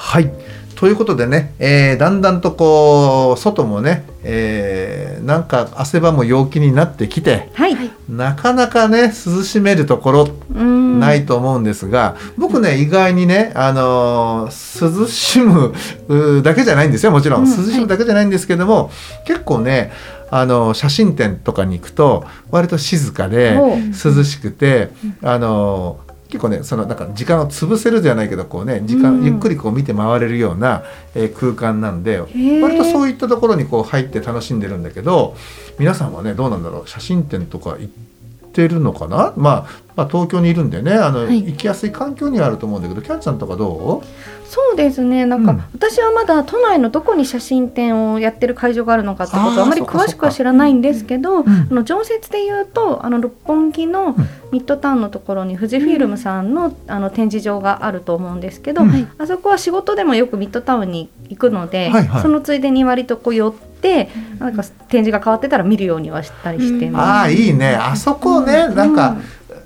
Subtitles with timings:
[0.00, 0.30] はい。
[0.76, 7.74] ということでね、えーだんだんとこう外もね、えーなんか汗ばむ陽気になってきてはい、
[8.08, 11.00] なかなかね涼しめるところうん。
[11.00, 17.50] ないと思うんですが、僕ね意外にね、あのー涼しむだけじゃないんですよもちろん、うん。
[17.50, 18.90] 涼しむだけじゃないんですけども、
[19.26, 19.90] 結構ね
[20.30, 23.58] あの写真展とかに行くと割と静かで
[24.04, 24.90] 涼しくて、
[25.22, 29.24] あのー結構ねそのなんか時間を潰せるじゃないけどこうね時間、うん。
[29.24, 30.84] ゆっくりこう見て回れるような、
[31.14, 32.60] えー空間なんでー。
[32.60, 35.36] 割とそういったところにこう入って楽しんでるんだけど
[35.78, 36.88] 皆さんはねどうなんだろう？
[36.88, 41.42] 写真展とか行ってるのかな、まあ、まあ東京にいるんでねあの、はい。
[41.42, 44.04] 行きやすい環境にはあると思うんだけどキャンちゃんとかど
[44.44, 45.26] そうですね。
[45.26, 45.58] なんか、うん。
[45.74, 51.48] 私はまだ都内のどこに写真展をやってる会場があるのかってことあまり詳しくは知らないんですけど、う、うん。
[51.48, 54.14] あの常設で言うとあの六本木の
[54.52, 58.82] ミッドタウンのところに富士フィルムさんの,、あの展示場があると思うんですけど、
[59.18, 62.22] あそこは仕事でもよくミッドタウンに行くので、はいはい。
[62.22, 64.08] そのついでに割とこう寄って
[64.38, 67.02] なんか展示が変わってたら見るようにはしたりしてうんます。
[67.02, 67.74] ああいいね。
[67.74, 69.18] あそこね、なんか、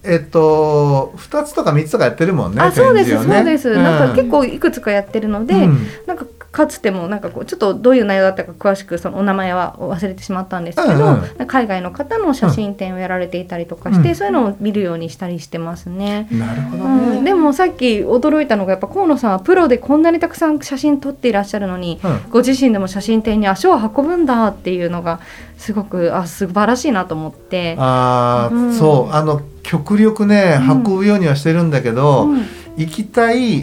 [0.05, 3.17] えっと2つとか3つとかやってるもんねあそうです、ね。
[3.36, 5.86] そうです、なんか結構いくつかやってるので、うん。
[6.06, 14.15] なんかかつてもなんかこうちょっとどういう内容だったか詳しくそのお名前は忘れてしまったんですけど、うんう海外の方の写真展をやられていたりとかして、うん。
[14.15, 16.28] そういうのを見るようにしたりしてますね。
[16.32, 22.31] なるほどうね、ん、でもさっき驚いたのがやっぱ河野さんはプロでこんなにたくさん写真撮っていらっしゃるのにうん。
[22.31, 25.21] ご自身でも写真展に足を運ぶんだっていうのが
[25.59, 27.77] すごくあ素晴らしいなと思って。
[27.78, 28.75] あーうん。
[28.75, 29.15] そう。
[29.15, 29.41] あの
[29.72, 30.71] 極力ねうん。
[30.84, 32.44] 運ぶようにはしてるんだけど、うん。
[32.77, 33.59] 行きたい、え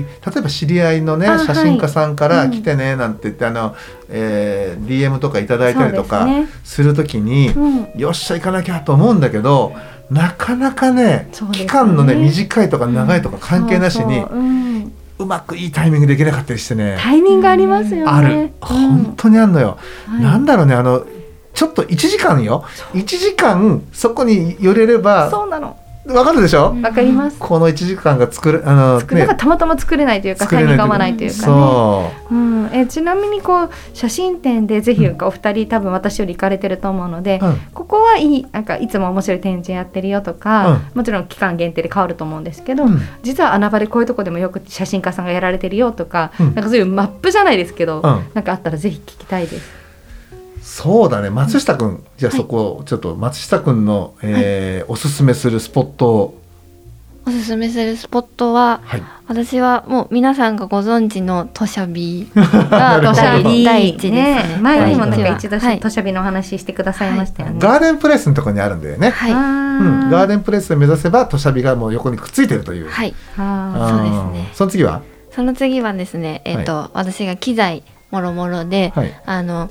[0.00, 2.50] ー例えば知り合いのねあ写真家さんからはい。
[2.50, 3.74] 来てねなんて言って、あの、
[4.08, 6.26] えー DM とかいただいたりとか
[6.64, 8.00] するときに、うん。
[8.00, 9.74] よっしゃ行かなきゃと思うんだけど
[10.10, 11.28] なかなかねね。
[11.52, 14.24] 期間のね短いとか長いとか関係なしに、
[15.18, 18.10] そうまくいいタイミングできなかったりしてね、タイミングありますよね。
[18.10, 18.34] ある。
[18.34, 18.50] うん。
[18.60, 19.78] 本当にあんのよ。
[20.06, 20.22] はい。
[20.22, 21.04] なんだろうねあの
[21.54, 22.64] ちょっと1時間よ。
[22.94, 25.76] 1時間そこに寄れればそうなの。
[26.06, 27.38] わかるでしょ、わかります。
[27.38, 31.42] この1時間が作るあの作なんかたまたま作れないというか、タイミング合わないというかね。
[31.42, 32.34] そう。
[32.34, 37.60] うん、えちなみにこう写真展でぜひお二人多分私より行かれてると思うので、うん。
[37.74, 43.00] ここはいいなんかいつも面白い展示やってるよとか、もちろん期間限定で変わると思うんですけど、うん。
[43.22, 46.54] 実は穴場でこういうとこでもよく写真家さんがやられてるよとか、うん。
[46.54, 48.02] なんかそういうマップじゃないですけど、うん。
[48.32, 49.79] なんかあったらぜひ聞きたいです。
[50.62, 51.30] そうだね。
[51.30, 52.40] 松下君、じゃあはい。
[52.40, 56.36] そこちょっと松下君の、えーおすすめするスポットを。
[57.26, 59.02] おすすめするスポットははい。
[59.28, 63.20] 私はもう皆さんがご存知の土砂火ながるほど。
[63.20, 64.34] 第第一ですね。
[64.34, 64.58] ね。
[64.60, 65.80] 前にもなんか第一度はい。
[65.80, 67.58] 土砂火の話してくださいましたよね。
[67.60, 69.32] ガーデンプレスのところにあるんだよね、はい。
[69.32, 73.14] あうん、ーガーデンプレスを目指せば土砂火がもう横にくっついてるという、はい。
[73.36, 74.52] あそうですね。
[74.54, 75.02] その次は？
[75.30, 79.22] その次はですねえっ、と、私が機材もろもろで、はい。
[79.26, 79.68] あの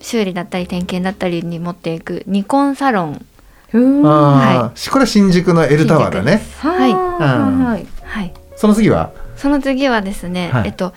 [0.00, 3.24] 修理だったり点検だったりに持っていくニコンサロン。
[3.72, 4.90] はあー。
[4.90, 6.42] これ新宿の L タワーだね。
[6.62, 6.92] いはい。
[6.92, 7.64] はい。
[7.64, 7.86] はい。
[8.04, 9.12] はいその次は？
[9.36, 10.68] その次はですね、はい。
[10.68, 10.92] えっと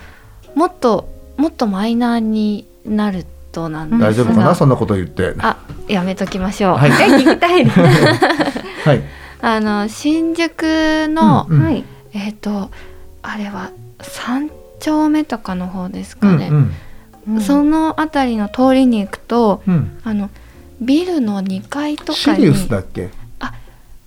[0.54, 4.00] もっともっとマイナーになるとなんです。
[4.00, 4.54] が、大丈夫かな？
[4.54, 5.34] そんなこと言って。
[5.38, 5.58] あ
[5.88, 6.90] やめときましょう、はい。
[6.90, 7.78] え 聞きたいです。
[8.88, 9.02] はい。
[9.40, 10.62] あの新宿
[11.08, 11.84] の、うんはい。
[12.14, 12.70] えっ、と
[13.22, 14.50] あれは三
[14.80, 16.72] 丁目とかの方ですうかね、んうん
[17.40, 19.98] その辺りの通りに行くとうん。
[20.04, 20.30] あの
[20.80, 23.10] ビルの2階とシかにリウスだっけ？
[23.38, 23.54] あ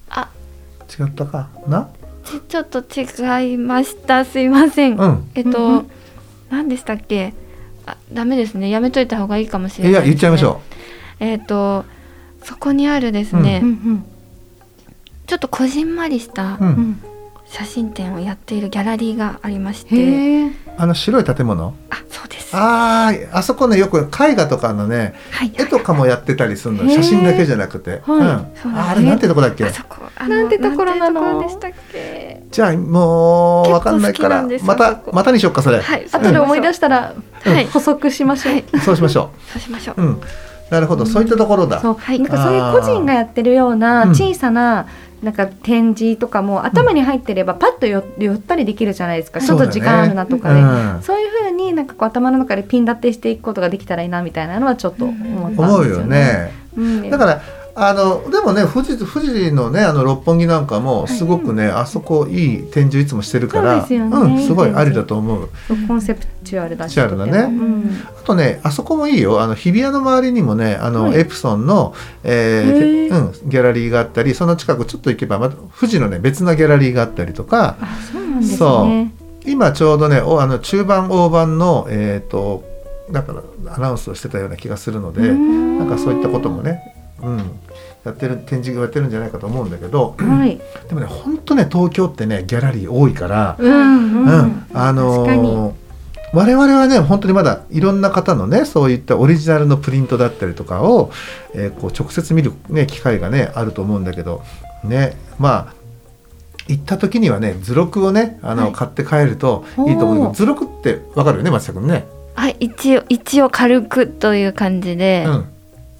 [0.10, 0.30] あ。
[1.00, 1.50] 違ったか？
[1.68, 1.90] な？
[2.26, 4.26] ちちょっと違いました。
[4.26, 5.32] すいません、うん。
[5.36, 5.92] えっと、うんうん。
[6.50, 7.34] 何でしたっけ？
[7.86, 8.70] あダメですね。
[8.70, 10.62] やめといた方がいいかもしれいないです、ね、や言っちゃいましょ
[11.20, 11.86] えっ、と
[12.44, 13.64] そこにあるですね、
[15.28, 16.60] ちょっとこじんまりした。
[17.58, 20.52] 写真展をやっているギャラリーがありまして。
[20.78, 21.74] あの白い建物？
[21.90, 22.54] あそうです。
[22.54, 25.54] あーあそこねよく絵画とかのねはい。
[25.58, 28.68] 絵とかもやってたりするの写真だけじゃなくて、はい。
[28.68, 29.64] うん、ああれなんてとこだっけ？
[29.64, 31.42] あそこあなんてところなの？
[31.44, 32.44] でしたっけ？
[32.52, 37.16] じゃあもうわかんないからまたまたにしよっかそれ、はい後で思い出したら
[37.46, 38.54] はい補足しましょう。
[38.54, 38.66] はい。
[38.84, 40.06] そうしましょそうしましょうう。
[40.06, 40.22] うん
[40.70, 41.80] なるほど、そういったところだ。
[41.80, 42.20] そう、はい。
[42.20, 44.10] なんかそういう個人がやってるようなうん。
[44.16, 44.88] 小さな、
[45.22, 51.00] なんか展示とかも頭に入ってればパッとよ寄ったりできるじゃないですか、ちょっと時間あるなとかで、うん。
[51.02, 55.74] そういうふうになんかこう頭の中でピン立てしていくことができたらいいなみたいなのはちょっと思ったんですよね。
[55.74, 56.52] 思うよね。
[56.78, 57.10] うん。
[57.10, 57.42] だから
[57.78, 64.06] あのでもね富士富士のねあの六本木なんかもすごくね、あそこいい展示いつもしてるからそうね。
[64.06, 65.50] うん、すごいありだと思う。
[65.86, 66.94] コンセプチュアルだし。
[66.94, 67.40] チュアルだね。
[67.40, 67.98] うん。
[68.18, 69.42] あとねあそこもいいよ。
[69.42, 71.20] あの日比谷の周りにもねあの、はい。
[71.20, 71.94] エプソンの、
[72.24, 77.76] えーうん、ギャラリーがあったりその近くちょっと行けばまた富士のね別なギャラリーがあったりとか。
[77.82, 79.12] あそうなんですね。
[79.46, 82.64] 今ちょうどねおあの中盤大盤のえっ、と
[83.12, 83.34] だか
[83.66, 85.78] らアナウンスをしてたような気がするので、うん。
[85.78, 86.82] なんかそういったこともね、
[87.22, 87.60] うん、
[88.06, 90.62] やってる展示がやってるんじゃないかと思うんだけどはい。
[90.88, 94.28] でもね本当ね東京ってねギャラリー多いから、うんうん。
[94.28, 95.86] うんあのー
[96.34, 101.10] 我々はね本当にまだいろんな方のねそういったオリジナルのプリントだったりとかを、
[101.54, 104.44] えーこう直接見る、ね、機会がねあると思うんだけど
[104.84, 105.74] ねまあ
[106.68, 112.06] 行った時にはね図録をねあの、はい買って帰るといいと思う図録ってわかるよね松下君ね？
[112.34, 115.46] はい一応一応軽くという感じで、うん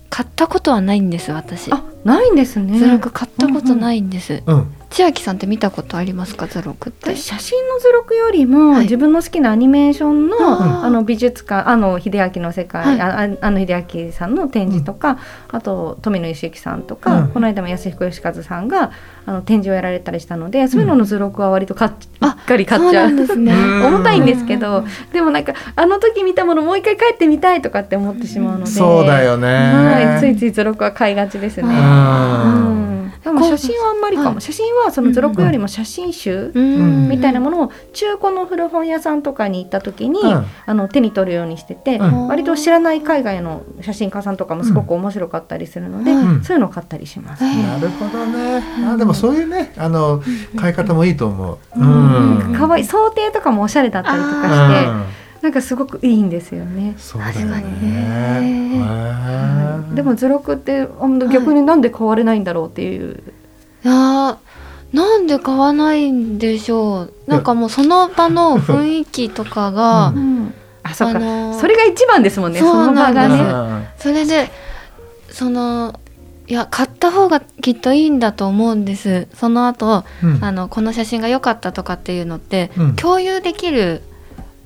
[0.10, 1.72] 買ったことはないんです私。
[1.72, 2.78] あないんですね。
[2.80, 6.48] 図録買ったことないんです、うん千秋さんって見たことありますか？
[6.48, 7.14] 図録って。
[7.18, 8.84] 私写真の図録よりも、はい。
[8.84, 10.38] 自分の好きなアニメーションの,、
[10.86, 13.02] あの美術館あの秀明の世界、はい。
[13.02, 15.20] あああの秀明さんの展示とか、
[15.50, 17.28] あと富野義行さんとか、うん。
[17.32, 18.94] この間も安彦義和さんが
[19.26, 21.92] あの展示をやられたりしたのでそういうのの図録は割と買っ,、
[22.48, 23.16] かり買っちゃう。
[23.18, 23.54] ですね。
[23.54, 23.56] う
[23.92, 29.48] ん重たいんですけどでもなんかあの時見たものもう一回帰ってみたいとかって思ってしまうのでそうだよね。
[29.48, 31.68] はい、ついつい図録は買いがちですね。
[31.68, 32.80] うん。
[32.80, 32.85] うん
[33.26, 34.42] でも写真はあんまりかも、はい。
[34.42, 37.10] 写真はその図録よりも写真集うん。
[37.10, 40.46] みたいなものを中古の古本屋さんとかに行った時に、うん。
[40.66, 42.28] あの手に取るようにしてて、うん。
[42.28, 46.44] 割と知らない海外の写真家さんとかもすごく面白かったりするので、うん。
[46.44, 47.44] そういうのを買ったりします。
[47.44, 48.64] へなるほどね。
[48.88, 50.22] あでもそういうねあの
[50.56, 51.58] 買い方もいいと思う。
[51.76, 52.56] ううん。
[52.56, 52.84] 可愛い。
[52.86, 55.04] 想定とかもおしゃれだったりとかして、うん
[55.46, 56.96] なんかすごくいいんですよね。
[56.98, 57.42] そうだよね。
[57.42, 57.60] 確か
[58.40, 60.88] にへーでも図録って
[61.32, 63.22] 逆になんで買われないんだろうっていう。
[63.84, 64.38] いやー
[64.92, 72.60] なんで買わないんでしょうなんかもうその場の雰囲気とかが、ううんあ、そうか、あのーそれが一番ですもんね。
[72.60, 73.88] その場がね。
[74.00, 74.50] それで
[75.30, 76.00] その
[76.48, 84.02] いや買った方がきっといいんだと思うんですその後うんあのこの写真が良かったとかっていうのって、うん共有できる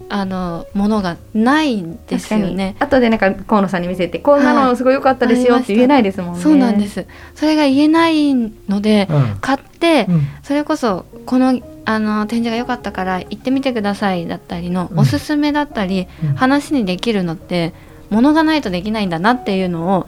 [0.09, 2.75] あのものがないんですよね。
[2.79, 6.41] 後でなんか河野さんに見せてこんなのすごい良かったですよって言えないですもんね。
[6.41, 7.05] そうなんです。
[7.35, 9.37] それが言えないので、うん。
[9.39, 10.27] 買って、うん。
[10.43, 14.99] それこそこのあの展示が良かったから行ってみてくださいだったりの、うん。
[14.99, 16.33] おすすめだったり、うん。
[16.35, 17.73] 話にできるのって
[18.09, 20.05] 物がないとできないんだなっていうのを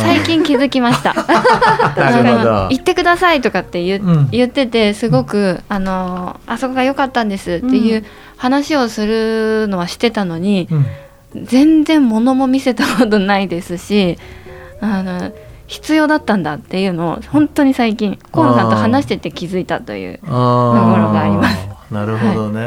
[0.00, 1.14] 最近気づきました。
[2.70, 4.28] 行ってくださいとかって言,、うん。
[4.30, 8.04] 言っててすごく、あのあそこが良かったんですっていう
[8.36, 10.86] 話をするのはしてたのに、うん。
[11.34, 14.18] 全然物も見せたことないですし
[14.80, 15.32] あの
[15.66, 22.60] 必要だったんだっていうのを本当に最近河野さんと話してて気づいたというところがありますなるほどね。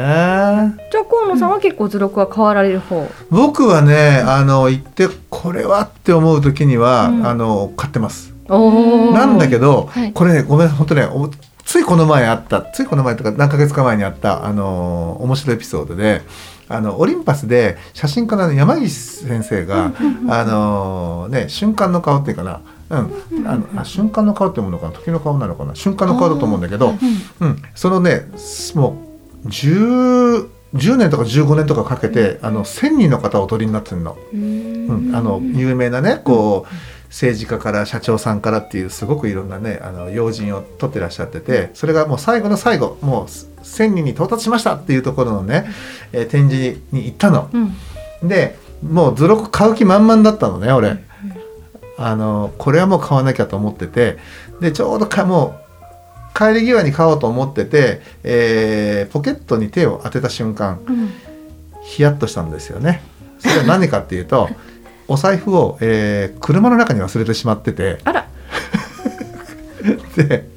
[0.92, 3.08] じゃあ河野さんは結構図録は買われる方？
[3.30, 7.26] 僕はねあの行ってこれはって思う時には、うん。
[7.26, 8.34] あの買ってます。
[8.48, 10.12] おなんだけど、はい。
[10.12, 11.30] これねごめん本当ねお
[11.64, 16.20] ついこの前あったついこの前とか何ヶ月か前にあったあの面白いエピソードで
[16.68, 19.92] あのオリンパスで写真家の山岸先生が
[20.28, 22.60] あのね瞬間の顔っていうかな。
[22.90, 24.92] うん、あのあ瞬間の顔ってものかな？
[24.92, 25.74] 時の顔なのかな？
[25.74, 26.90] 瞬間の顔だと思うんだけど、
[27.40, 28.26] うん、そのね
[28.74, 29.03] もう
[29.46, 34.16] 10, 10年とか15年とかかけてあの1,000人の方をお取りになってるの。
[34.32, 36.74] うん、あの有名なねこう
[37.08, 45.66] 政治家から社長さんからっていうすごくいろんなねあの要人を取ってらっしゃっててそれがもう最後の最後もう1,000人に到達しましたっていうところのね、
[46.12, 47.50] えー展示に行ったの。
[47.52, 48.28] うん。
[48.28, 50.98] でもう図録買う気満々だったのね俺。
[51.96, 54.18] あのこれはもう買わなきゃと思ってて
[54.60, 55.63] でちょうどかもう
[56.34, 61.10] 帰り際に買おうと思ってて、えーポケットに手を当てた瞬間うん。
[61.82, 63.02] ヒヤッとしたんですよね。
[63.38, 64.48] それは何かっていうと
[65.06, 68.26] お財布を、えー車の中に忘れてしまっててあら。
[70.16, 70.48] で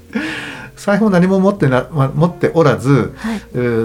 [0.77, 3.41] 財布を何も持ってな、ま、持っておらず、はい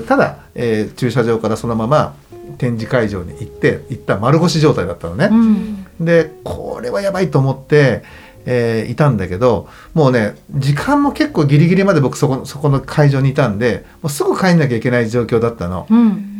[0.06, 2.14] ただ、えー駐車場からそのまま
[2.58, 5.28] 展示会場に行って行った丸腰状態だったのね。
[5.30, 5.86] うん。
[6.00, 8.02] でこれはやばいと思って、
[8.46, 15.86] えーいたんだけどもうね時間も結構ギリギリまで僕そこそこの会場にいたんでもうすぐ帰んなきゃいけない状況だったの。
[15.90, 16.32] うん。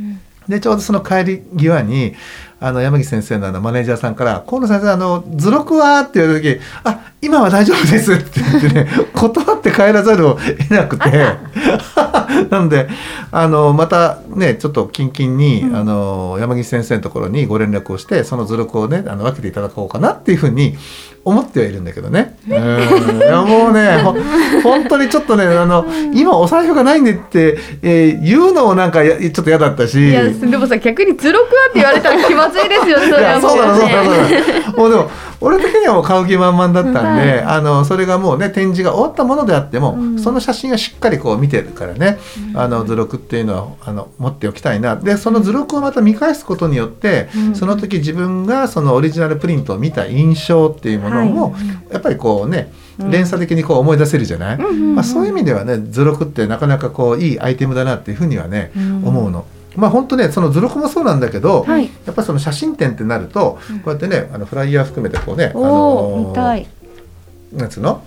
[0.49, 2.15] でちょうどその帰り際に
[2.61, 11.11] あの山岸先生のあのマネージャーさんから「河野先生あの図録は?」って言われた時「あ今は大丈夫です」って言ってね 断って帰らざるを得なくて
[12.51, 12.89] なので
[13.31, 20.77] あのまたねちょっとキンキンに、あの山岸先生のところにご連絡をしてその図録をねあの分けていただこうかなっていうふうに
[21.25, 22.37] 思ってはいるんだけどね。
[22.49, 22.53] うん。
[22.55, 24.15] いやもうねほ
[24.63, 30.11] 本当にちょっとねあの今お財布がないんでって、えー言うのもなんかやちょっと嫌だったし。
[30.11, 35.11] いやでもさ逆に図録はって言われたら気まずいですよそれはもそうだろうそうだろうねそうだ もうでも
[35.43, 42.19] 俺的にはもう買う気満々だったんで、あのそれがもうね展示が終わったものであっても、その写真はしっかりこう見てるからね、
[42.55, 44.95] あの図録っていうのはあの持っておきたいな。
[44.95, 51.55] でその図録をまた見返すことによって、その時自分がそのオリジナルプリントを見た印象っていうものも、
[51.91, 59.47] やっぱりこうね連鎖的にこう思い出せるじゃない、まあ、そういう意味ではね図録ってなかなかこういいアイテムだなっていうふうにはね、思うの。
[59.77, 61.85] まあ本当ねその図録もそうなんだけど、はい。
[61.85, 66.67] やっぱりその写真展ってなると、こうやってねあのフライヤー含めてこうね、あおのー
[67.55, 68.05] なんつうの、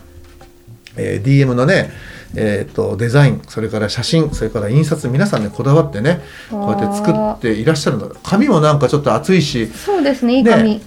[0.95, 1.91] えー DM のね
[2.37, 6.19] えー、とデザインそれから写真それから印刷皆さんねこだわってね
[6.51, 8.09] こうやって作っていらっしゃるの。
[8.23, 9.67] 紙もなんかちょっと厚いし。
[9.67, 10.81] そうですねいい紙、ね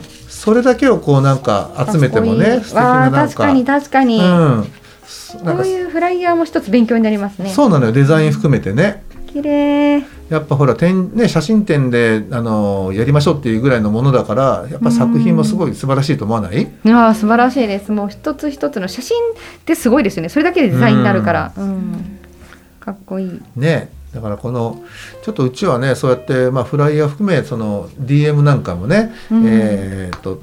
[0.48, 4.64] それだけをこうなんか集めてもね素敵ななんか確かに確かに、うん。
[5.44, 7.50] こういうフライヤーも一つ勉強になりますね。
[7.50, 9.02] そうなのよデザイン含めてね。
[9.26, 9.98] 綺麗。
[10.30, 17.92] やっぱほら展、ね、写真展であのやりましょうっていうぐらいのものだからやっぱ作品もすごい素晴らしいと思わない、ああ素晴らしいです。
[17.92, 20.30] もう一つ一つの写真ってすごいですよね。
[20.30, 21.52] それだけでデザインになるから。
[21.58, 22.18] うん、
[22.80, 23.42] かっこいい。
[23.54, 24.82] ねだからこの
[25.22, 29.46] ちょっとうちはねそうやって、まあ、フライヤー含めその DM なんかもね、うん。
[29.46, 30.40] えーっと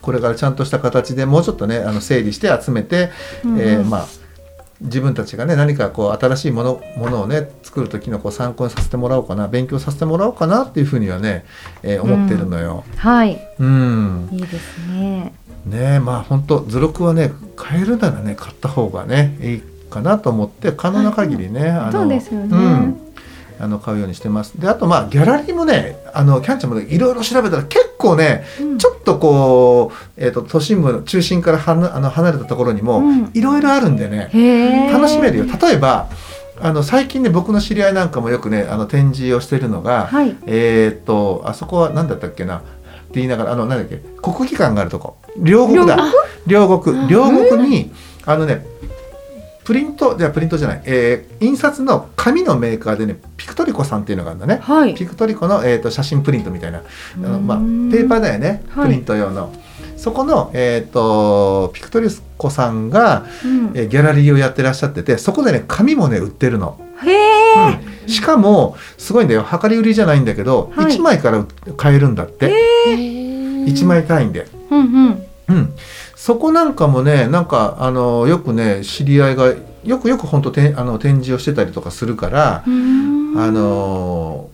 [0.00, 3.10] これからちゃんとした形でもうちょっとねあの整理して集めて、
[3.44, 3.60] うん。
[3.60, 4.06] えーまあ
[4.80, 11.44] 自分たちがね何かこう新しいものものをね作る時のこう参考にさせてもらおうかな勉強させてもらおうかなっていうふうにはね、
[11.82, 12.84] えー思ってるのよ。
[12.96, 13.40] はい。
[13.58, 15.32] うん、いいですね。
[15.66, 22.56] ねえまあ本当図録はね買えるならね買った方がねいいかなと思って可能な限りね、あのそうですよね。
[22.56, 23.00] うん。
[23.60, 24.52] あの買うようにしてます。
[24.60, 28.44] であとまあギャラリーもねあのキャンちゃんもねいろいろ調べたら結構ね、
[28.78, 33.30] ちょっとこう、えー、と都心部の中心からはなあの離れたところにもうん。
[33.34, 35.44] いろいろあるんでね、へえ楽しめるよ。
[35.60, 36.08] 例えば
[36.60, 40.36] あの最近ね僕の知り合いなんかもよくねあの展示をしてるのが、はい。
[40.46, 42.66] えっ、とあそこは何だったっけなって
[43.14, 45.16] 言いながらあの何だっけ国技館があるとこ。
[45.36, 45.96] 両国だ。
[46.46, 47.08] 両国？
[47.08, 47.68] 両国。
[47.68, 47.92] に
[48.24, 48.64] あのね
[49.68, 54.94] プリントじゃプリントじゃない、えー印刷の紙のメーカーでねピクトリコさんっていうのがあるんだね、はい。
[54.94, 56.78] ピクトリコの、えー、と写真プリントみたいな。
[56.78, 58.64] あの、まあ、ペーパーだよね。
[58.70, 58.86] はい。
[58.86, 59.52] プリント用の、
[59.98, 62.08] そこの、えー、とピクトリ
[62.38, 63.66] コさんが、うん。
[63.74, 66.80] えーギャラリーをやってらっしゃっててそこでね紙もね売ってるの。
[67.02, 68.08] へえ、うん。
[68.08, 69.44] しかもすごいんだよ。
[69.52, 70.96] 量り売りじゃないんだけど、はい。
[70.96, 71.44] 1枚から
[71.76, 72.50] 買えるんだって、
[72.86, 74.48] 1枚単位で。
[74.70, 75.28] うんうん。
[75.48, 75.74] うん、
[76.28, 84.50] そこなんかもねなんかあのよくね知り合いがよくよく本当てあの展示をしてたりとかするから、あの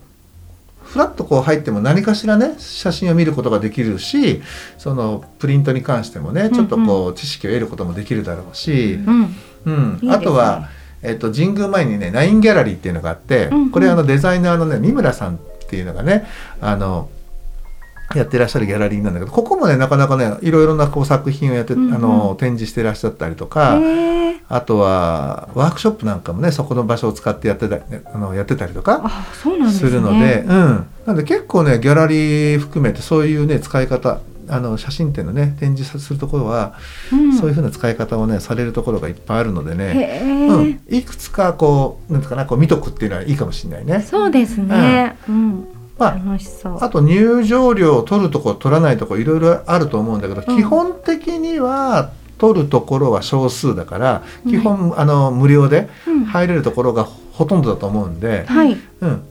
[0.83, 4.41] フラッとこう入っても何かしらね写真を見ることができるし
[4.77, 9.71] そのプリントに関してもねちょっとこう知識を得ることもできるだろうし、うんう
[10.05, 10.09] ん。
[10.09, 10.69] あとは、
[11.01, 13.71] えっと神宮前にねナインギャラリーっていうのがあって、うんうん。
[13.71, 16.25] これあのデザイナーのね三村さんっていうのがね
[16.61, 17.09] あの
[18.15, 21.93] やってらっしゃるギャラリーなんだけどここもねなかなかねいろいろなこう作品をやって、うんうん。
[21.93, 23.79] あの展示してらっしゃったりとか、
[24.47, 27.79] あとはワークショップなんかもねそこの場所を使ってやってた
[28.13, 36.75] あのやってたりとかあそうなんですすねるのでうん、なんで結構ねギャラリー含めてそういうね使い方あの写真展のね展示するところは、
[37.11, 37.33] うん。
[37.35, 44.01] そういうふうな使い方をねされるところがいっぱいあるのでね、うん、いくつかこうなんかなこう見とくっていうのはいいかもしれないね。
[44.01, 45.67] そうですね、うん
[45.97, 46.17] まあ
[46.81, 50.57] あと入場料を取るとこ取らないとこいろいろあると思うんだけど、うん。
[50.57, 56.25] 基本的には取るところは少数だから、うん基本あの無料でうん。
[56.25, 58.77] 入れるところがほとんどだと思うんで、はい。
[59.01, 59.23] うん、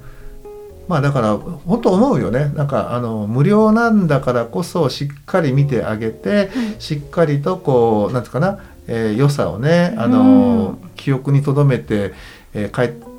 [0.88, 2.50] まあだから本当思うよね。
[2.54, 12.14] なんかあの無料なんだからこそしっかり見てあげて、しっかりとこうなんていうかな、えー良さをねあの、記憶に留めて、
[12.54, 13.13] えー帰って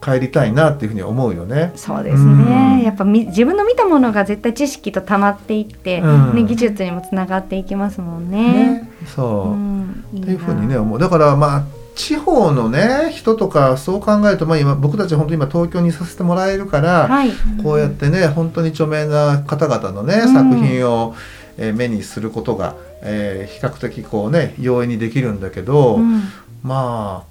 [0.00, 1.72] 帰りたいなっていうふうに思うよね。
[1.76, 2.44] そうですうん。
[2.46, 6.34] ねやっぱみ自分の見たものが絶対知識と溜まっていって、うん。
[6.34, 8.80] ね、技術にもつながっていきますもんね。
[8.80, 8.90] ね。
[9.14, 10.04] そう、うん。
[10.14, 10.98] いいなっていうふうにね思う。
[10.98, 11.64] だからまあ
[11.94, 20.32] 地方のね人とかそう考えると、まあ、今僕たち本当に今東京にさせてもらえるから、はい、こうやってね本当に著名な方々のね、うん。
[20.32, 21.14] 作品を、
[21.58, 26.22] えー目にすることがえー比較的こうね容易にできるんだけど、うん。
[26.62, 27.30] まあ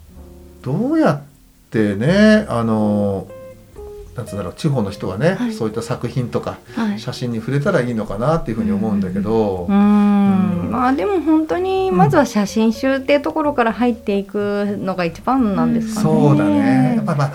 [0.62, 1.29] どうやって
[1.74, 3.28] ねあの
[4.16, 5.54] なんつうんだろう地方の人はね、はい。
[5.54, 7.00] そういった作品とかはい。
[7.00, 10.72] 写真に触れたらいいのかなっていうふうに思うんだけど、うーん。
[10.72, 16.04] まあでも本当にまずは写真集っていうところから入っていくのが一番なんですかね。
[16.04, 16.96] そうだね。
[16.98, 17.34] やっぱまあ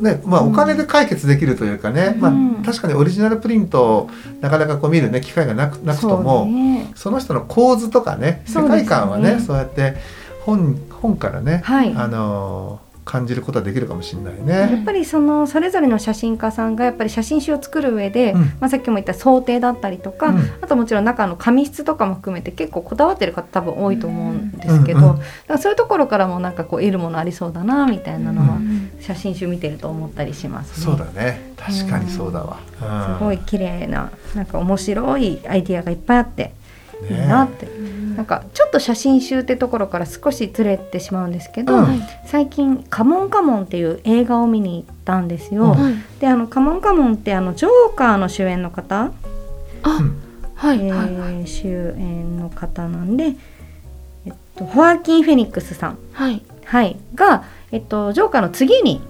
[0.00, 6.92] ねまあ、お金で解決できるというかね、まあうん、確かにオリジナルプリントをなかなかこう見る、ね、機会がなくなくともそうね。
[6.94, 9.96] その人の構図とかね世界観はねそうやって
[10.44, 11.92] 本本からね、はい。
[11.96, 14.80] あのー感じることはできるかもしれないやね。
[14.82, 18.40] っぱりそのそれぞれの写真家さんがやっぱり写真集を作る上で、うん。
[18.60, 20.40] まあ、さっきも言った想定だったりとか、うん。
[20.60, 25.24] あともちろん中の紙質とかも含めて結構こだわってる方多分多いと思うんですけど、うんうんだか
[25.54, 30.84] らそういうところからもなんかこう得るものありそうだなみたいなのは、うん写真集見てると思ったりしますね。
[30.84, 31.54] そうだね。
[31.56, 32.58] 確かにそうだわ。
[32.82, 33.16] うん。
[33.16, 36.52] すごい綺麗ななんか面白いアイディアがいっぱいあって
[37.08, 37.68] いいなって、
[38.18, 41.84] なんかちょっと写真集ってところから少しずれてしまうんですけど、うん。
[41.84, 45.62] はい最近「カモンカモン」っていう映画を見に行ったんですよ。
[45.62, 45.70] うん。
[45.70, 45.94] はい。
[46.18, 49.12] であの「カモンカモン」ってあのジョーカーの主演の方、
[50.56, 51.44] はいえはいはい。
[51.44, 53.36] ー主演の方なんで、
[54.26, 56.42] えっと、ホアキン・フェニックスさん、はい。
[56.64, 59.00] はい、が、えっと、ジョーカーの次に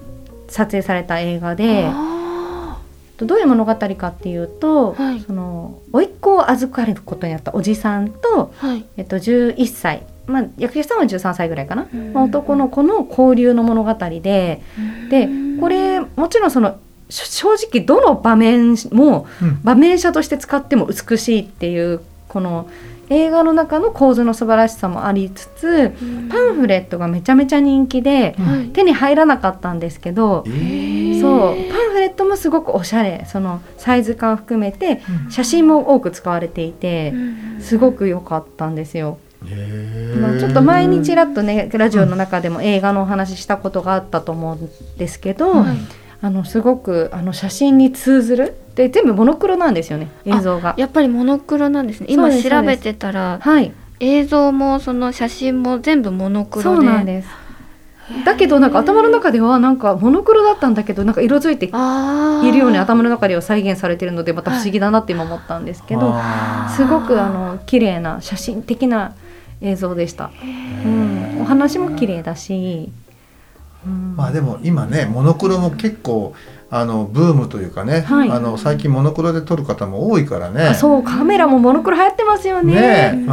[0.48, 1.86] 撮影された映画で。
[1.90, 2.17] あ
[3.26, 5.20] どういう物語かっていうと、はい。
[5.20, 8.84] その甥っ子を預かることになったおじさんと、ーはい。
[8.96, 12.12] えっと、11歳、まあ、役者さんは13歳ぐらいかな、うん。
[12.12, 14.20] まあ男の子の交流の物語で
[15.10, 15.28] で
[15.60, 19.60] これもちろんそのし正直どの場面もうん。
[19.62, 22.68] 場面写として使っても美しいっていうこの
[23.10, 25.90] 映画の中の構図の素晴らしさもありつつ
[26.30, 28.68] パンフレットがめちゃめちゃ人気ではい。
[28.68, 31.20] 手に入らなかったんですけどえー。
[31.20, 33.24] そうパンフレットもすごくおしゃれ。
[33.26, 35.30] そのサイズ感含めてうん。
[35.30, 37.12] 写真も多く使われていて
[37.60, 39.18] すごく良かったんですよ。
[40.20, 45.76] まあ、ちょっと前にちらっとねラジオの中でも映画のお話ししたことがあったと思うんですけど、はい。
[46.20, 50.74] あのすごくあの写真に通ずるで全部モノクロなんですよね映像が。
[50.78, 52.06] やっぱりモノクロなんですね。
[52.08, 53.72] 今調べてたらはい。
[53.98, 56.86] 映像もその写真も全部モノクそロで。
[56.86, 57.28] うなんです。
[58.24, 66.14] だけどなんか頭の中ではなんかモノクロだったんだけどなんか色づいているように頭の中では再現されてるのでまた不思議だなって今思ったんですけど
[66.74, 69.16] すごくあの綺麗な写真的な
[69.60, 70.30] 映像でした。
[70.84, 72.92] うん、お話も綺麗だし、
[73.84, 74.14] うん。
[74.16, 76.36] まあでも今ねモノクロも結構
[76.70, 80.64] あのブームというかね、はいあの最近モノクロで撮る方も多いからね。
[80.64, 82.74] あそうカメラもモノクロ流行ってますよね。
[82.74, 83.26] ねえ、うん、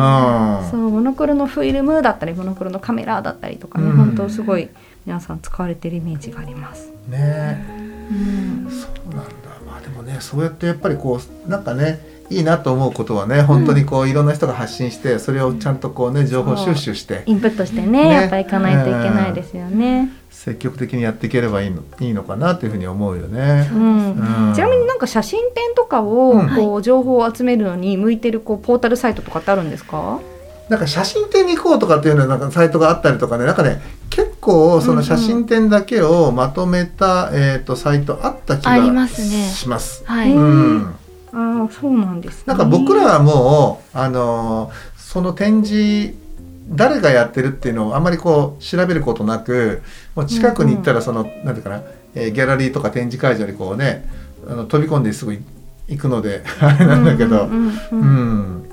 [0.71, 4.69] そうモノクロのフィルムだったりモノクロのカメラだったりとかね、うん本当すごい
[5.05, 6.91] 皆さん使われてるイメージがあります。
[7.09, 7.65] ね
[8.09, 8.13] う
[8.67, 9.33] んそうなんだ。
[9.67, 20.09] まあでもねそうやってやっぱりこうなんかねいいなと思うことはね本当にこういろんな人が発信してそれをちゃんとこうね情報収集してインプットしてねねやっぱ行かないといけないですよね。
[20.45, 23.67] 積極的にやっていければいいのいいのかなというふうに思うよね。
[23.73, 24.11] うん
[24.47, 30.19] うんちなみになんか写真展とかをうんこう情報を集めるのに向いてるこうポータルサイトとかってあるんですか？
[30.69, 33.81] なんか写真展に行こうとかっていうのはなんかサイトがあったりとかねなんかね
[34.11, 40.03] 結構その写真展だけをまとめた、えー、とサイトあった気がますねします。
[40.05, 40.95] はい、ううんん
[41.33, 42.43] ああそうなんです、ね。
[42.45, 46.13] なんか僕らはもう、あのーその展示
[46.67, 49.81] 誰がやってるっていうのをあんまりこう調べることなく
[50.15, 51.83] もう近くに行ったらその、なんていうかな、
[52.15, 54.07] えーギャラリーとか展示会場にこうね
[54.47, 55.37] あの飛び込んですぐ
[55.87, 57.99] 行くので あれなんだけど、うんうんううん
[58.61, 58.63] ん。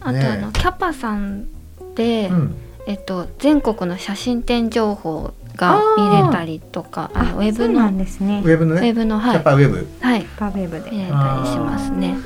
[0.00, 1.46] あとあのキャパさん
[1.94, 2.54] で、うん。
[2.86, 8.42] えっと、全国の写真展情報が見れたりとかあのウェブのそうなんですね。
[8.44, 8.48] ウ。
[8.48, 9.32] ェブのウェね、ブのはい。
[9.32, 9.86] キャパウェブ。
[10.00, 10.26] はい。
[10.38, 10.90] パーウェブで。
[10.92, 12.16] 見れたりしますね。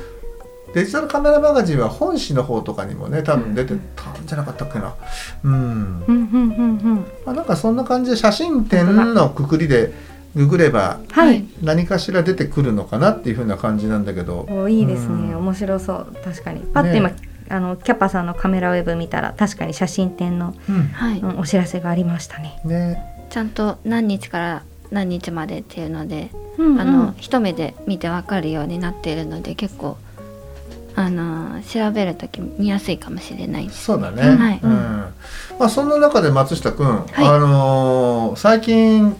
[0.73, 4.95] デジタルカメラマガジンは本誌の方とかにもね多分出てたんじゃなかったっけな。
[5.43, 5.53] うん。
[5.53, 6.95] うんうんうんうん。
[7.25, 9.93] まあ、なんかそんな感じで写真展のくくりで
[10.35, 11.45] ググればはい。
[11.61, 15.37] 何かしら出てくるのかなっていう風な感じなんだけど、おいいですね、うん。
[15.39, 16.15] 面白そう。
[16.23, 16.61] 確かに。
[16.61, 17.15] パッと今、ね。
[17.49, 20.83] あのキャパさんのカメラウェブ見たら確かに写真展の、うん。
[20.87, 22.61] はい、うんお知らせがありましたね。
[22.63, 23.27] ね。
[23.29, 26.79] ちゃんと何日から何日までっていうので、うん。
[26.79, 29.97] あの一目で見てわかるようになっているので結構
[30.95, 33.69] あの調べる時見やすいかもしれない。
[33.69, 34.59] そうだね、はい。
[34.61, 34.71] うん。
[35.59, 37.11] まあ、そんな中で松下くん、い。
[37.17, 39.15] あのー最近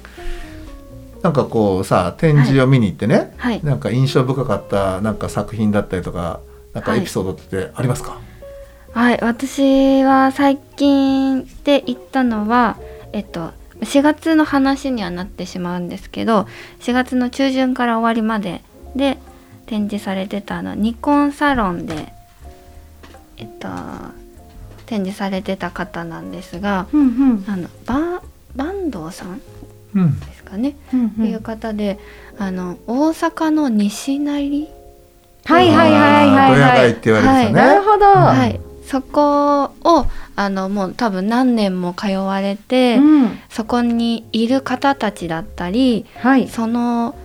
[1.21, 6.39] なんかこうさ展示を見に行ってね、はい、なんか印象深かったなんか作品だったりとか
[6.73, 7.01] なんかはい。
[7.01, 8.19] エピソードってありますか、
[8.93, 12.77] はい、私は最近で行ったのは、
[13.13, 16.47] えっと、4月の話にはなってしまうんですけど
[16.79, 18.63] 4月の中旬から終わりまで
[18.95, 19.17] で
[19.71, 22.11] 展示されてたあのニコンサロンで、
[23.37, 23.69] えっと、
[24.85, 27.45] 展示されてた方なんですがうんうん。
[27.47, 28.21] あのば
[28.57, 29.41] 坂東さん
[29.95, 30.19] うん。
[30.19, 31.99] ですかね、うんっていう方で
[32.37, 34.67] あの大阪の西成、
[35.45, 36.89] はいはいはいはいはい。
[36.89, 40.05] 街って言われてたね、なるほど、はい、そこを
[40.35, 43.39] あのもう多分何年も通われて、うん。
[43.49, 46.49] そこにいる方たちだったりはい。
[46.49, 47.15] その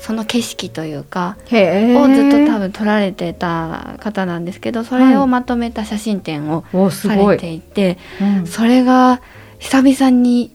[0.00, 7.36] その景色というかをずっと多分撮られてた方なんですけどそれをまとめた写真展をさごい。
[7.36, 8.46] れていて、うん。
[8.46, 9.20] それが
[9.58, 10.54] 久々に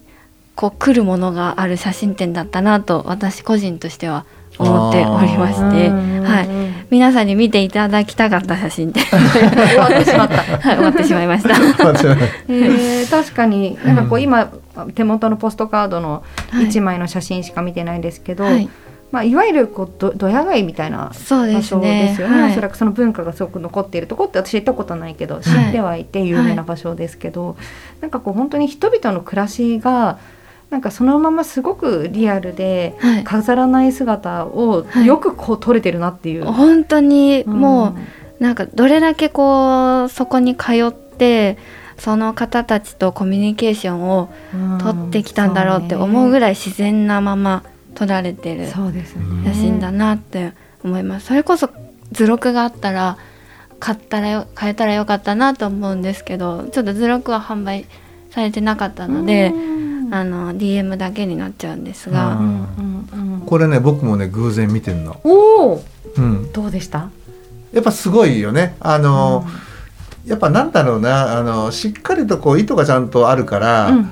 [0.54, 4.24] こう来るものがある写真展だったなと私個人としては
[4.58, 9.04] 思っておりまして、はい、皆さんに見ていただきたかった写真展。
[9.10, 10.36] 終わってしまった。
[10.58, 11.54] はい終わってしまいました。
[12.48, 14.48] えー、確かになんかこう今
[14.94, 16.66] 手元のポストカードのはい。
[16.66, 18.68] 一枚の写真しか見てないですけど、はい、
[19.14, 21.46] まあいわゆるこうどドヤ街みたいな場所。
[21.46, 22.16] ですよね。
[22.40, 22.50] はい。
[22.50, 27.56] おそらくその文化がすごく残っているところって私行ったことないけど知ってはいて有名な場所ですけど、
[28.00, 30.18] なんかこう本当に人々の暮らしが
[30.70, 33.24] なんかそのまますごくリアルではい。
[33.24, 36.44] 飾らない姿をはいよくこう撮れてるなっていう。
[36.44, 38.06] 本当にもう、ん
[38.40, 41.56] なんかどれだけこうそこに通って
[41.96, 44.28] その方たちとコミュニケーションを
[44.80, 47.62] 取ってきたんだろうって思うぐらいらい自然なまま
[47.94, 49.24] 撮られてるそうですね。
[49.52, 50.52] 写真だなって
[50.82, 51.26] 思います。
[51.26, 51.70] それこそ
[52.12, 53.16] 図録があったら
[53.80, 57.86] 買ったらよ買えたらよかったなと思うんですけどちょっと図録は販売
[58.30, 59.74] されてなかったので、うん。
[60.14, 62.38] あの DM だけになっちゃうんですうが、うん。
[62.38, 63.08] うん。
[63.12, 65.84] うんこれね僕もね偶然見てんの、おお。
[66.16, 67.10] うん、どうでした？
[67.72, 68.76] やっぱすごいよね。
[68.80, 69.44] あの、
[70.26, 74.10] やっぱなんだろうなあのしっかりとこう糸がちゃんとあるから、うん。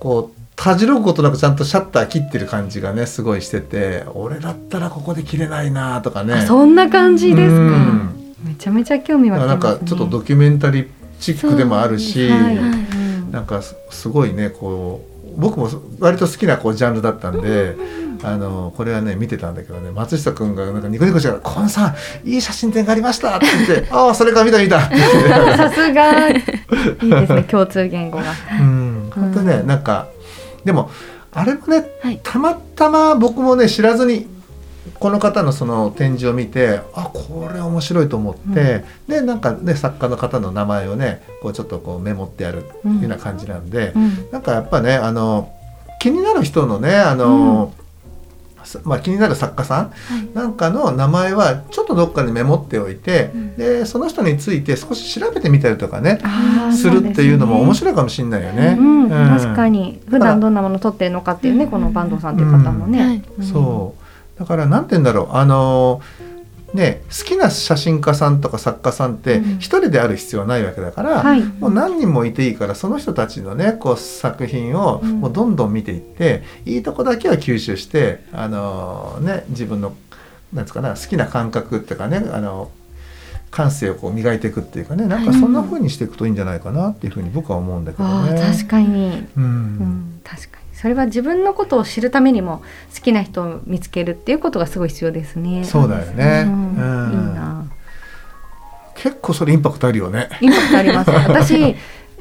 [0.00, 6.34] こうたじろぐことなくちゃんとシャッター切ってる感じがねすごいしてて俺だったらここで切れないなとかね。
[6.34, 7.62] あそんな感じですか。
[7.62, 8.34] うん。
[8.44, 9.78] めちゃめちゃ興味湧きなんますね。
[9.80, 17.74] かちょっとドキュメンタリーチックでもあるし、はいはいうんなんかすすごいねこう僕も割と好きなこうジャンルだったんで、
[18.22, 21.94] あのこれはね見てたんだけどね松下君がなんかニコニコしながら「コンさ
[22.24, 25.56] んいい写真展がありました」って言って「ああそれから見た見た」って言って。
[25.56, 26.28] さすが。
[26.28, 28.24] いいですね 共通言語が。
[28.60, 29.10] うん。
[29.14, 30.08] 本当ね、うんなんか
[30.64, 30.90] でも
[31.32, 32.20] あれもねはい。
[32.22, 34.26] たまたま僕もね知らずに
[34.98, 44.30] この方のその展示を見てあこれ面白いと思って、でなんかね作家の方の名前をねこうちょっとこうメモってあるっていうような感じなんで、うん。
[44.30, 45.52] なんかやっぱねあの
[46.00, 47.81] 気になる人のねあの、さ
[48.84, 50.28] まあ、気になる作家さんはい。
[50.34, 53.56] なんかの名前はちょっとどっかにメモっておいて、うん。
[53.56, 58.76] でその人について少し調べてみたりとかねあーするっていうのも面い白いかもしれないよね。
[58.78, 59.08] うん、うん。
[59.10, 60.00] 確かに。
[60.08, 61.70] 普段どんなもの撮ってるのかっていうね、うん。
[61.70, 63.22] この坂東さんっていう方もね、はい。
[63.38, 64.38] うんそう。
[64.38, 65.36] だからなんて言うんだろう。
[65.36, 66.00] あの
[66.74, 69.58] ね好きな写真家さんとか作家さんってうん。
[69.58, 71.42] 一人である必要はないわけだから、はい。
[71.42, 75.20] もう何人もいていいからその人たちのねこう作品をうん。
[75.20, 79.94] もうどんどん見ていって、いいとこだけは吸収してあのね自分の
[80.52, 82.70] なんですかね好きな感覚っていうかねあの
[83.50, 88.40] 感性をこう磨いていくっていうかねなんかそんな風にしていくといいんじゃないかなっていう風に僕は思うんだけどあね。
[88.40, 89.44] ー確かに、うん。
[89.44, 92.60] うん、確かにそれは自分のことを知るためにも
[92.92, 95.62] 好きな人を見つけるっていうことがすごい必要ですね。
[95.64, 96.42] そうだよね。
[96.44, 97.64] うんうんいいな。
[98.96, 100.28] 結構それインパクトあるよね。
[100.40, 101.10] インパクトあります。
[101.30, 101.76] 私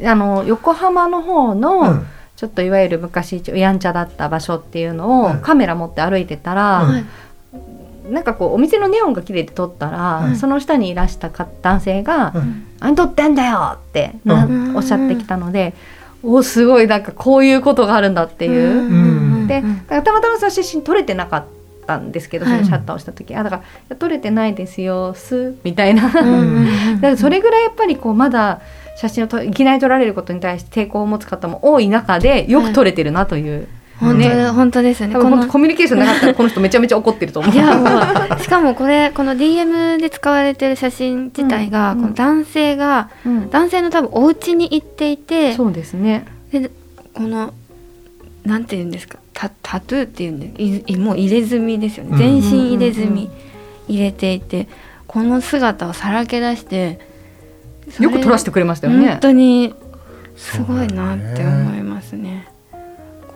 [0.06, 7.06] あの横浜の方の、うんちょっといわゆる昔やんちゃだった場所っていうのを、うんカメラ持って歩いてたら、うんはい
[8.10, 15.74] なんかこうお店のネオンが綺麗で撮ったら、うんその下にいらしたか男性がうん「何撮ってんだよ!」ってな、うんおっしゃってきたので、
[16.24, 16.88] おすごい。
[16.88, 18.80] なんかこういうことがあるんだっていう。
[18.80, 19.48] うん。
[19.48, 21.46] でだからたまたまその写真撮れてなかっ
[21.88, 22.56] たんですけど、はい。
[22.58, 26.22] そのシャッターをした時あだから撮れてないですよすみたいな、だか
[27.02, 28.62] らそれぐらいやっぱりこうまだ
[28.96, 33.68] 写真をといきなり撮られることに対して抵抗を持つ方も多い中でよく撮れてるなという、
[34.02, 35.14] 本当ね本当ですね。
[35.14, 37.54] このコミュニケーションなかったらこの人めちゃめちゃ怒ってると思う。
[37.54, 46.26] いやもうしかもこれこの DM で使われてる写真自体が、うんこの男性がうん男性の多分お家に行っていてそうですね。
[46.52, 46.72] で
[47.14, 47.54] この
[48.44, 53.30] なんて言うんですかタタトゥーっていうんでもう入れ墨ですよね、うん全身入れ墨、
[53.88, 54.68] 入れていて
[55.06, 57.00] この姿をさらけ出して
[58.00, 59.20] よく撮らせてくれましたよね本。
[59.20, 59.74] 当に
[60.36, 62.48] すごいなって思いますね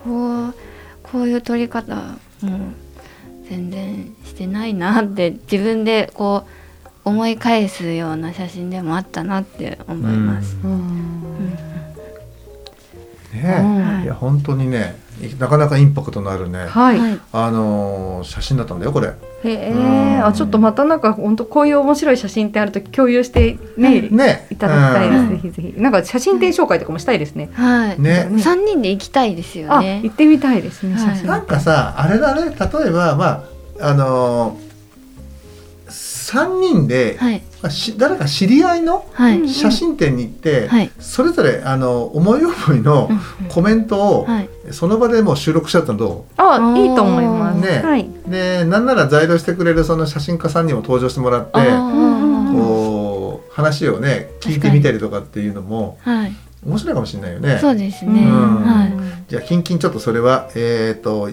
[0.06, 0.54] こう
[1.02, 2.58] こういう撮り方もう
[3.48, 10.56] 全然してないなって自分でこう思い返すような写真でもあったなって思います。
[10.64, 10.70] うん。
[10.70, 10.96] うん
[13.32, 14.04] ねうん。
[14.04, 14.96] いや本当にね
[15.38, 16.98] なかなかインパクトのあるね、はい。
[16.98, 19.08] はいあのー写真だったんだよこれ。
[19.08, 19.12] へ
[19.44, 24.46] えうんあちょっとまたなんか本当こういう面白い写真ってあるとき共有してね、ね。
[24.50, 28.00] いただきたいです、うんぜひぜひなんか写真展紹介とかもしたいですね、はい。
[28.00, 28.30] ね。
[28.38, 30.12] 三人で行きたいですよあね行。
[30.12, 34.65] ってみたいですねはい写真、なんかさあれだね例えばまああのー、
[36.26, 37.42] 3人で、はい。
[37.98, 39.48] 誰か知り合いのはい。
[39.48, 40.90] 写真展に行って、はい。
[40.98, 44.48] それぞれあの思い思いのうんコメントをはい。
[44.72, 47.80] その場でもう収録しちゃったのどあいいと思います、ね。
[47.82, 51.52] はい、うでなんなら在庫してくれるその写真家さんにも登場してもらって
[52.52, 56.32] こう話をね聞いてみたりとかっていうのもはい。
[56.64, 57.58] 面白いかもしれないよね。
[57.60, 58.22] そうですね。
[58.22, 58.56] うん。
[58.64, 58.92] はい。
[59.28, 61.30] じゃあキンキンちょっとそれはえっ、と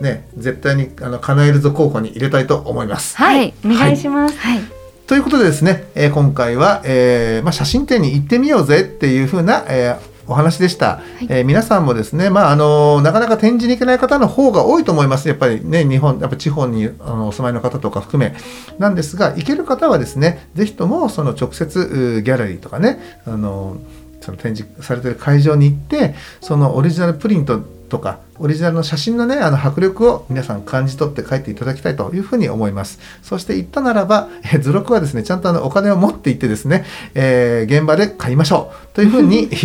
[0.00, 3.16] ね絶対にあの叶えるぞ候補に入れたいと思います。
[3.16, 3.54] はい、はい。
[3.64, 4.60] お願いします、はい。
[5.06, 15.26] ということでですね、えー今回は、えーまあ、写真展に行ってみようぜっていう風な、えーお話でした、えー皆さんもですね、まああのなかなか展示に行けない方の方が多いと思います。
[15.26, 18.36] やっぱりね日本やっぱ地方にあのお住まいの方とか含め。
[18.78, 21.80] なんですが行ける方はですねぜひともその直接
[22.18, 23.78] うギャラリーとかねあの
[24.20, 33.00] その展示されてる会場に行ってそのオリジナルプリントとかオリジナルの写真のねあの迫力を皆さん感じ取って帰っていただきたいというふうに思います。
[33.22, 38.94] そして行ったならば、えー図録はですねちゃんとあのお金を持って行ってですね、えー現場で買いましょう。
[38.94, 39.56] というふうに、 え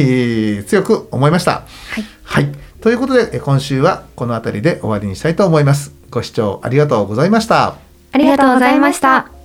[0.61, 1.63] ー強く思いました。
[2.23, 5.91] はい、ということでえー今週はこの辺りで終わりにしたいと思います。
[6.09, 7.75] ご視聴ありがとうございました。
[8.11, 9.42] ありがとうございました。